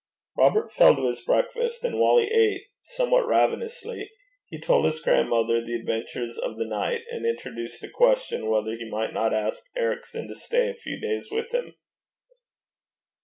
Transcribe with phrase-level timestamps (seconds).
[0.35, 4.09] Robert fell to his breakfast, and while he ate somewhat ravenously
[4.47, 8.89] he told his grandmother the adventures of the night, and introduced the question whether he
[8.89, 11.75] might not ask Ericson to stay a few days with him.